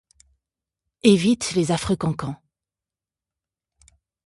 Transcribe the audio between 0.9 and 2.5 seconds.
Évite les affreux cancans.